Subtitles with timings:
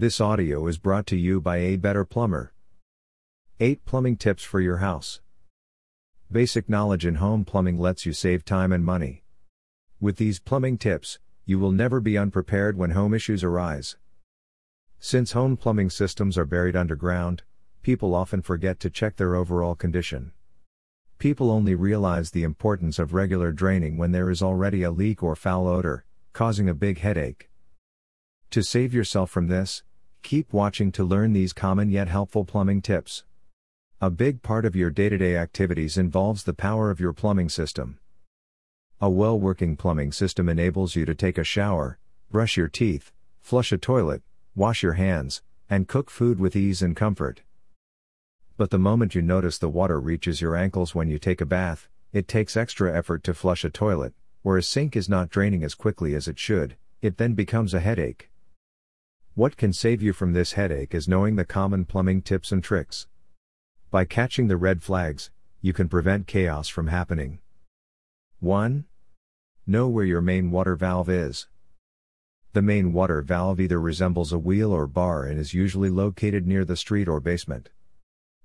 [0.00, 2.54] This audio is brought to you by A Better Plumber.
[3.60, 5.20] 8 Plumbing Tips for Your House.
[6.32, 9.24] Basic knowledge in home plumbing lets you save time and money.
[10.00, 13.98] With these plumbing tips, you will never be unprepared when home issues arise.
[14.98, 17.42] Since home plumbing systems are buried underground,
[17.82, 20.32] people often forget to check their overall condition.
[21.18, 25.36] People only realize the importance of regular draining when there is already a leak or
[25.36, 27.50] foul odor, causing a big headache.
[28.52, 29.82] To save yourself from this,
[30.22, 33.24] keep watching to learn these common yet helpful plumbing tips.
[34.00, 37.48] A big part of your day to day activities involves the power of your plumbing
[37.48, 37.98] system.
[39.00, 41.98] A well working plumbing system enables you to take a shower,
[42.30, 44.22] brush your teeth, flush a toilet,
[44.54, 47.42] wash your hands, and cook food with ease and comfort.
[48.56, 51.88] But the moment you notice the water reaches your ankles when you take a bath,
[52.12, 55.74] it takes extra effort to flush a toilet, or a sink is not draining as
[55.74, 58.29] quickly as it should, it then becomes a headache.
[59.40, 63.06] What can save you from this headache is knowing the common plumbing tips and tricks.
[63.90, 65.30] By catching the red flags,
[65.62, 67.38] you can prevent chaos from happening.
[68.40, 68.84] 1.
[69.66, 71.48] Know where your main water valve is.
[72.52, 76.66] The main water valve either resembles a wheel or bar and is usually located near
[76.66, 77.70] the street or basement.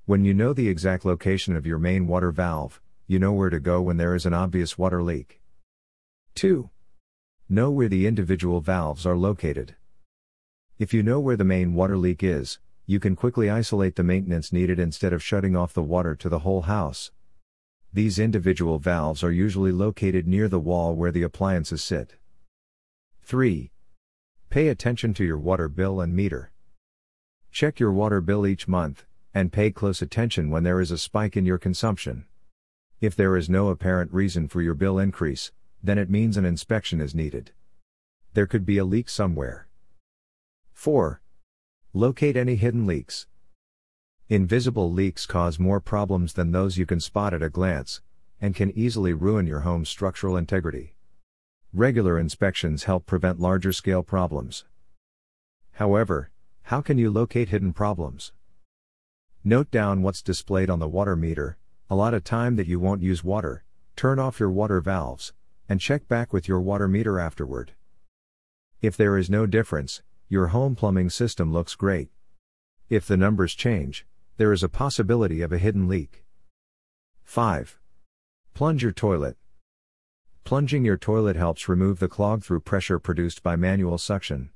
[0.05, 3.59] When you know the exact location of your main water valve, you know where to
[3.59, 5.41] go when there is an obvious water leak.
[6.35, 6.69] 2.
[7.49, 9.75] Know where the individual valves are located.
[10.77, 14.51] If you know where the main water leak is, you can quickly isolate the maintenance
[14.51, 17.11] needed instead of shutting off the water to the whole house.
[17.93, 22.17] These individual valves are usually located near the wall where the appliances sit.
[23.23, 23.71] 3.
[24.49, 26.51] Pay attention to your water bill and meter.
[27.53, 31.37] Check your water bill each month, and pay close attention when there is a spike
[31.37, 32.25] in your consumption.
[32.99, 36.99] If there is no apparent reason for your bill increase, then it means an inspection
[36.99, 37.51] is needed.
[38.33, 39.69] There could be a leak somewhere.
[40.75, 41.19] 4.
[41.93, 43.25] Locate any hidden leaks.
[44.29, 48.01] Invisible leaks cause more problems than those you can spot at a glance,
[48.39, 50.95] and can easily ruin your home's structural integrity.
[51.73, 54.65] Regular inspections help prevent larger scale problems.
[55.71, 56.29] However,
[56.63, 58.31] how can you locate hidden problems?
[59.43, 61.57] Note down what's displayed on the water meter,
[61.89, 63.63] a time that you won't use water,
[63.95, 65.33] turn off your water valves,
[65.67, 67.71] and check back with your water meter afterward.
[68.81, 72.09] If there is no difference, your home plumbing system looks great.
[72.89, 74.05] If the numbers change,
[74.37, 76.25] there is a possibility of a hidden leak.
[77.23, 77.79] 5.
[78.53, 79.37] Plunge your toilet.
[80.43, 84.49] Plunging your toilet helps remove the clog through pressure produced by manual suction.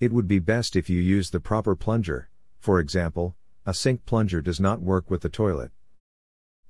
[0.00, 4.40] It would be best if you use the proper plunger, for example, a sink plunger
[4.40, 5.72] does not work with the toilet.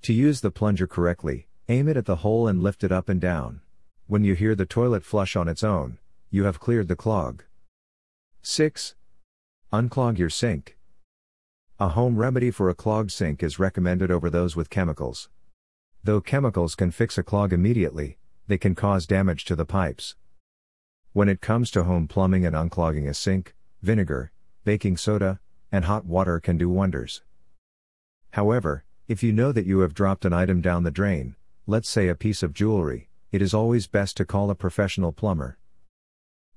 [0.03, 3.21] To use the plunger correctly, aim it at the hole and lift it up and
[3.21, 3.61] down.
[4.07, 5.99] When you hear the toilet flush on its own,
[6.31, 7.43] you have cleared the clog.
[8.49, 8.95] 6.
[9.73, 10.77] Unclog your sink.
[11.81, 15.29] A home remedy for a clogged sink is recommended over those with chemicals.
[16.05, 20.15] Though chemicals can fix a clog immediately, they can cause damage to the pipes.
[21.13, 24.31] When it comes to home plumbing and unclogging a sink, vinegar,
[24.63, 25.41] baking soda,
[25.73, 27.23] and hot water can do wonders.
[28.31, 31.35] However, if you know that you have dropped an item down the drain,
[31.67, 35.59] let's say a piece of jewelry, it is always best to call a professional plumber.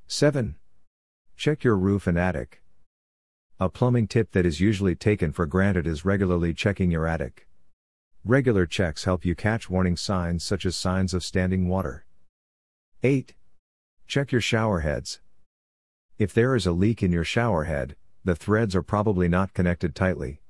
[0.05, 0.58] 7.
[1.39, 2.61] Check your roof and attic.
[3.61, 7.47] A plumbing tip that is usually taken for granted is regularly checking your attic.
[8.25, 12.03] Regular checks help you catch warning signs such as signs of standing water.
[13.03, 13.35] 8.
[14.05, 15.21] Check your shower heads.
[16.17, 17.95] If there is a leak in your shower head,
[18.25, 20.41] the threads are probably not connected tightly.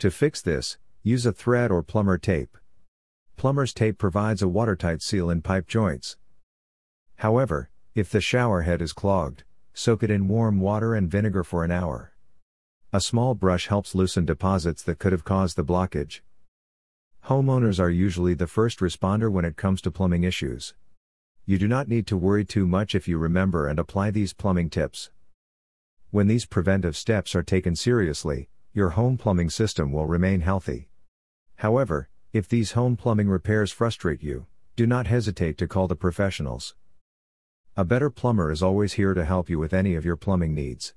[0.00, 2.58] To fix this, use a thread or plumber tape.
[3.36, 6.16] Plumber's tape provides a watertight seal in pipe joints.
[7.18, 9.44] However, if the shower head is clogged,
[9.78, 12.14] soak it in warm water and vinegar for an hour.
[12.94, 16.22] A small brush helps loosen deposits that could have caused the blockage.
[17.26, 20.72] Homeowners are usually the first responder when it comes to plumbing issues.
[21.44, 24.70] You do not need to worry too much if you remember and apply these plumbing
[24.70, 25.10] tips.
[26.10, 30.88] When these preventive steps are taken seriously, your home plumbing system will remain healthy.
[31.56, 36.74] However, if these home plumbing repairs frustrate you, do not hesitate to call the professionals.
[37.78, 40.94] A better plumber is always here to help you with any of your plumbing needs.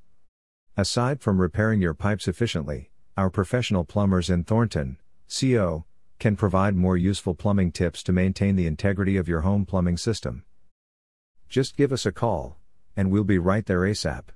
[0.78, 4.98] Aside from repairing your pipes efficiently, our professional plumbers in Thornton,
[5.28, 5.84] CO,
[6.20, 10.46] can provide more useful plumbing tips to maintain the integrity of your home plumbing system.
[11.50, 12.56] Just give us a call,
[12.96, 14.30] and we'll be right there ASAP.